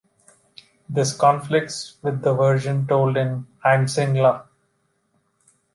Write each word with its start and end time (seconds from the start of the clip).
This 0.89 1.15
conflicts 1.15 1.97
with 2.01 2.23
the 2.23 2.33
version 2.33 2.87
told 2.87 3.17
in 3.17 3.45
"Heimskringla". 3.63 4.47